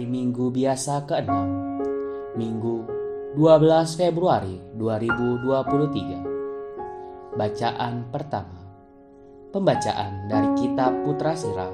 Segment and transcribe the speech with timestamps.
[0.00, 1.28] Hari Minggu biasa ke-6
[2.32, 2.88] Minggu
[3.36, 8.64] 12 Februari 2023 Bacaan pertama.
[9.52, 11.68] Pembacaan dari kitab Putra Sira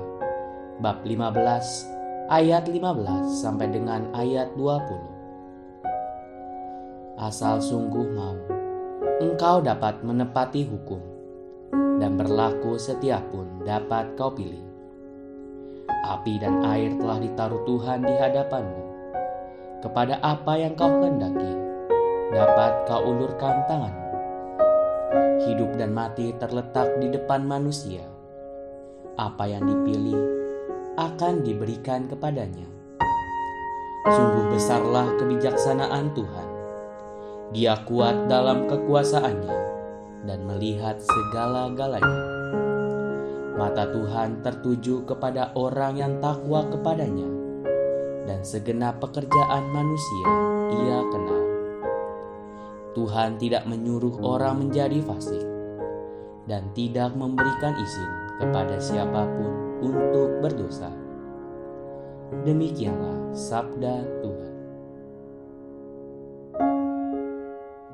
[0.82, 5.86] Bab 15 ayat 15 sampai dengan ayat 20
[7.22, 8.34] Asal sungguh mau
[9.22, 10.98] engkau dapat menepati hukum
[12.02, 14.75] dan berlaku setiap pun dapat kau pilih
[16.04, 18.84] api dan air telah ditaruh Tuhan di hadapanmu.
[19.80, 21.52] Kepada apa yang kau kehendaki,
[22.34, 24.04] dapat kau ulurkan tanganmu.
[25.46, 28.02] Hidup dan mati terletak di depan manusia.
[29.16, 30.18] Apa yang dipilih
[31.00, 32.66] akan diberikan kepadanya.
[34.06, 36.48] Sungguh besarlah kebijaksanaan Tuhan.
[37.54, 39.58] Dia kuat dalam kekuasaannya
[40.26, 42.35] dan melihat segala-galanya.
[43.56, 47.24] Mata Tuhan tertuju kepada orang yang takwa kepadanya,
[48.28, 50.28] dan segenap pekerjaan manusia
[50.76, 51.42] ia kenal.
[52.92, 55.40] Tuhan tidak menyuruh orang menjadi fasik,
[56.44, 58.10] dan tidak memberikan izin
[58.44, 59.52] kepada siapa pun
[59.88, 60.92] untuk berdosa.
[62.44, 64.54] Demikianlah sabda Tuhan.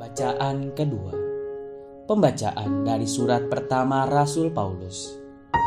[0.03, 1.15] Bacaan kedua
[2.11, 5.22] Pembacaan dari surat pertama Rasul Paulus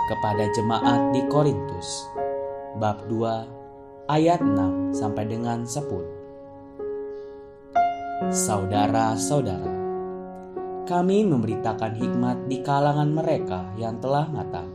[0.05, 2.05] kepada jemaat di Korintus.
[2.77, 5.81] Bab 2 ayat 6 sampai dengan 10.
[8.29, 9.73] Saudara-saudara,
[10.85, 14.69] kami memberitakan hikmat di kalangan mereka yang telah matang,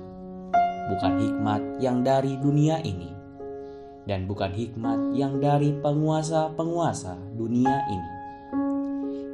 [0.91, 3.15] bukan hikmat yang dari dunia ini,
[4.11, 8.13] dan bukan hikmat yang dari penguasa-penguasa dunia ini,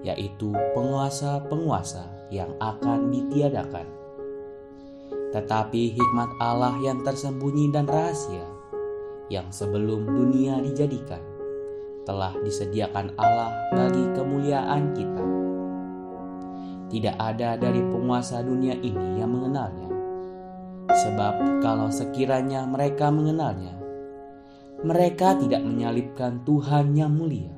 [0.05, 3.89] yaitu penguasa-penguasa yang akan ditiadakan
[5.35, 8.47] tetapi hikmat Allah yang tersembunyi dan rahasia,
[9.27, 11.23] yang sebelum dunia dijadikan,
[12.07, 15.25] telah disediakan Allah bagi kemuliaan kita.
[16.87, 19.91] Tidak ada dari penguasa dunia ini yang mengenalnya,
[20.87, 23.75] sebab kalau sekiranya mereka mengenalnya,
[24.87, 27.51] mereka tidak menyalibkan Tuhan yang mulia.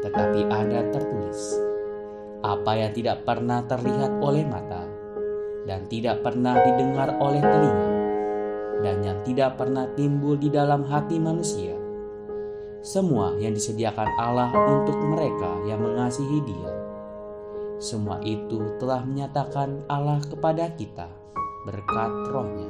[0.00, 1.60] Tetapi ada tertulis,
[2.40, 4.83] apa yang tidak pernah terlihat oleh mata
[5.64, 7.90] dan tidak pernah didengar oleh telinga,
[8.84, 11.76] dan yang tidak pernah timbul di dalam hati manusia.
[12.84, 16.72] Semua yang disediakan Allah untuk mereka yang mengasihi Dia.
[17.80, 21.08] Semua itu telah menyatakan Allah kepada kita
[21.64, 22.68] berkat rohnya.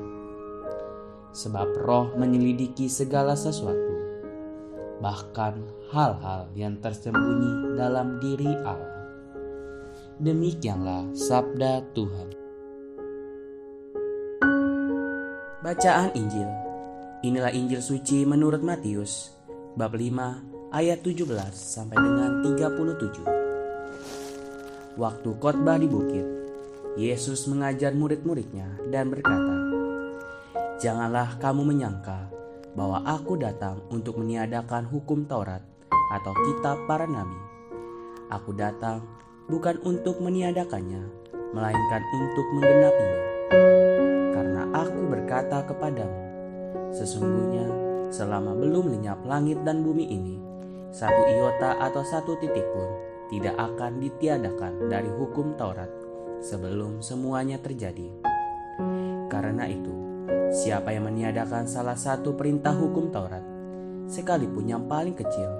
[1.34, 3.94] Sebab roh menyelidiki segala sesuatu,
[5.02, 8.94] bahkan hal-hal yang tersembunyi dalam diri Allah.
[10.22, 12.43] Demikianlah sabda Tuhan.
[15.64, 16.44] Bacaan Injil
[17.24, 19.32] Inilah Injil suci menurut Matius
[19.80, 21.24] bab 5 ayat 17
[21.56, 25.00] sampai dengan 37.
[25.00, 26.28] Waktu khotbah di bukit,
[27.00, 29.56] Yesus mengajar murid-muridnya dan berkata,
[30.84, 32.28] Janganlah kamu menyangka
[32.76, 35.64] bahwa aku datang untuk meniadakan hukum Taurat
[36.12, 37.40] atau kitab para nabi.
[38.28, 39.00] Aku datang
[39.48, 41.08] bukan untuk meniadakannya,
[41.56, 43.24] melainkan untuk menggenapinya
[44.74, 46.18] aku berkata kepadamu,
[46.90, 47.66] sesungguhnya
[48.10, 50.36] selama belum lenyap langit dan bumi ini,
[50.90, 52.88] satu iota atau satu titik pun
[53.30, 55.90] tidak akan ditiadakan dari hukum Taurat
[56.42, 58.10] sebelum semuanya terjadi.
[59.30, 59.94] Karena itu,
[60.54, 63.42] siapa yang meniadakan salah satu perintah hukum Taurat,
[64.06, 65.50] sekalipun yang paling kecil,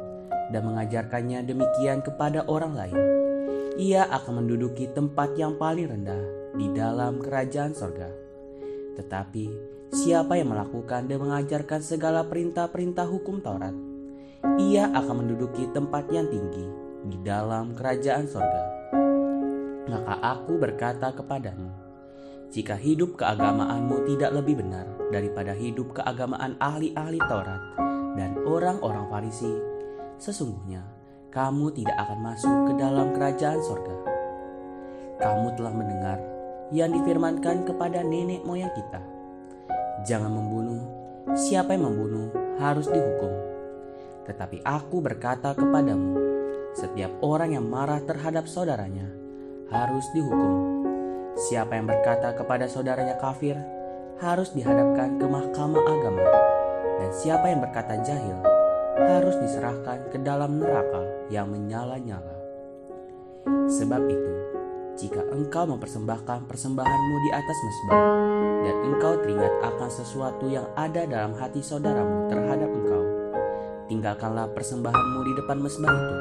[0.54, 2.98] dan mengajarkannya demikian kepada orang lain,
[3.74, 6.22] ia akan menduduki tempat yang paling rendah
[6.54, 8.23] di dalam kerajaan sorga.
[8.94, 9.44] Tetapi
[9.90, 13.74] siapa yang melakukan dan mengajarkan segala perintah-perintah hukum Taurat,
[14.58, 16.66] ia akan menduduki tempat yang tinggi
[17.10, 18.62] di dalam kerajaan sorga.
[19.84, 21.68] Maka aku berkata kepadamu,
[22.54, 27.62] jika hidup keagamaanmu tidak lebih benar daripada hidup keagamaan ahli-ahli Taurat
[28.14, 29.52] dan orang-orang Farisi,
[30.22, 30.86] sesungguhnya
[31.34, 33.96] kamu tidak akan masuk ke dalam kerajaan sorga.
[35.18, 36.18] Kamu telah mendengar
[36.74, 38.98] yang difirmankan kepada nenek moyang kita.
[40.02, 40.82] Jangan membunuh,
[41.38, 43.30] siapa yang membunuh harus dihukum.
[44.26, 46.18] Tetapi aku berkata kepadamu,
[46.74, 49.06] setiap orang yang marah terhadap saudaranya
[49.70, 50.82] harus dihukum.
[51.38, 53.54] Siapa yang berkata kepada saudaranya kafir
[54.18, 56.26] harus dihadapkan ke mahkamah agama.
[56.98, 58.38] Dan siapa yang berkata jahil
[58.98, 62.34] harus diserahkan ke dalam neraka yang menyala-nyala.
[63.66, 64.53] Sebab itu,
[64.94, 68.02] jika engkau mempersembahkan persembahanmu di atas mesbah,
[68.62, 73.02] dan engkau teringat akan sesuatu yang ada dalam hati saudaramu terhadap engkau,
[73.90, 76.16] tinggalkanlah persembahanmu di depan mesbah itu,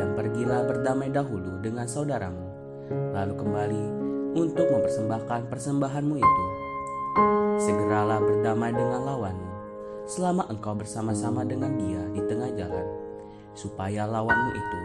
[0.00, 2.44] dan pergilah berdamai dahulu dengan saudaramu,
[3.12, 3.84] lalu kembali
[4.32, 6.44] untuk mempersembahkan persembahanmu itu.
[7.60, 9.50] Segeralah berdamai dengan lawanmu,
[10.08, 12.86] selama engkau bersama-sama dengan dia di tengah jalan,
[13.52, 14.80] supaya lawanmu itu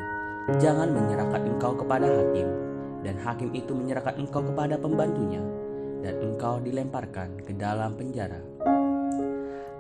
[0.60, 2.65] jangan menyerahkan engkau kepada hakim,
[3.06, 5.46] dan hakim itu menyerahkan engkau kepada pembantunya,
[6.02, 8.42] dan engkau dilemparkan ke dalam penjara.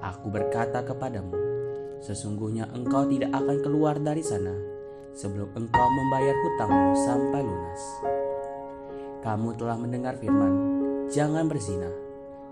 [0.05, 1.33] Aku berkata kepadamu,
[2.05, 4.53] sesungguhnya engkau tidak akan keluar dari sana
[5.17, 7.83] sebelum engkau membayar hutangmu sampai lunas.
[9.25, 10.53] Kamu telah mendengar firman,
[11.09, 11.89] jangan berzina.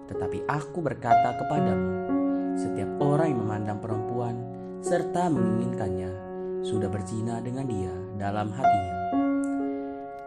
[0.10, 1.90] Tetapi aku berkata kepadamu,
[2.58, 4.36] setiap orang yang memandang perempuan
[4.82, 6.12] serta menginginkannya
[6.66, 9.03] sudah berzina dengan dia dalam hatinya.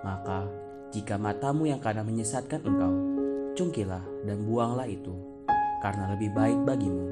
[0.07, 0.47] Maka,
[0.95, 2.95] jika matamu yang kanan menyesatkan engkau,
[3.59, 5.11] cungkilah dan buanglah itu
[5.83, 7.07] karena lebih baik bagimu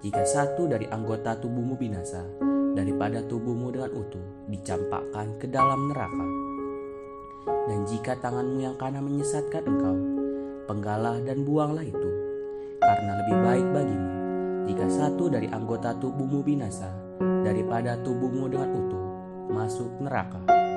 [0.00, 2.24] jika satu dari anggota tubuhmu binasa
[2.72, 6.26] daripada tubuhmu dengan utuh dicampakkan ke dalam neraka.
[7.68, 9.96] Dan jika tanganmu yang kanan menyesatkan engkau,
[10.64, 12.10] penggalah dan buanglah itu,
[12.80, 14.10] karena lebih baik bagimu
[14.72, 16.88] jika satu dari anggota tubuhmu binasa
[17.44, 19.04] daripada tubuhmu dengan utuh
[19.52, 20.67] masuk neraka.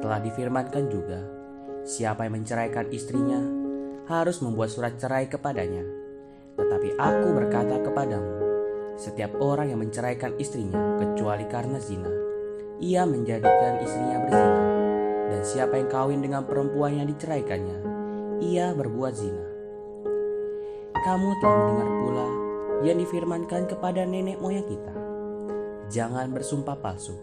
[0.00, 1.20] Telah difirmankan juga,
[1.86, 3.40] siapa yang menceraikan istrinya
[4.06, 6.06] harus membuat surat cerai kepadanya
[6.56, 8.32] tetapi aku berkata kepadamu,
[8.96, 12.08] setiap orang yang menceraikan istrinya kecuali karena zina,
[12.80, 14.64] ia menjadikan istrinya berzina.
[15.26, 17.78] Dan siapa yang kawin dengan perempuan yang diceraikannya,
[18.40, 19.44] ia berbuat zina.
[20.96, 22.28] Kamu telah mendengar pula
[22.88, 24.94] yang difirmankan kepada nenek moyang kita.
[25.92, 27.20] Jangan bersumpah palsu,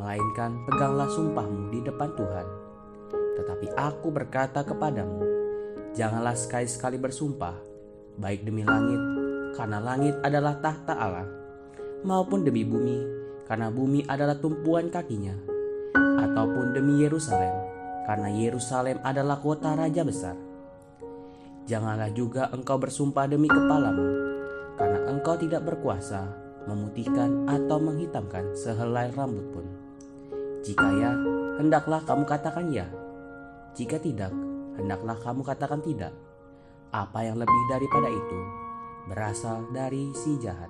[0.00, 2.46] melainkan peganglah sumpahmu di depan Tuhan.
[3.36, 5.20] Tetapi aku berkata kepadamu,
[5.92, 7.56] janganlah sekali-sekali bersumpah
[8.16, 9.00] baik demi langit,
[9.56, 11.28] karena langit adalah tahta Allah,
[12.04, 13.00] maupun demi bumi,
[13.44, 15.36] karena bumi adalah tumpuan kakinya,
[15.96, 17.52] ataupun demi Yerusalem,
[18.04, 20.36] karena Yerusalem adalah kota raja besar.
[21.64, 24.06] Janganlah juga engkau bersumpah demi kepalamu,
[24.76, 26.28] karena engkau tidak berkuasa
[26.68, 29.79] memutihkan atau menghitamkan sehelai rambut pun.
[30.60, 31.12] Jika ya,
[31.56, 32.84] hendaklah kamu katakan ya.
[33.72, 34.32] Jika tidak,
[34.76, 36.12] hendaklah kamu katakan tidak
[36.90, 38.38] apa yang lebih daripada itu
[39.06, 40.68] berasal dari si jahat.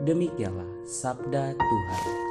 [0.00, 2.29] Demikianlah sabda Tuhan.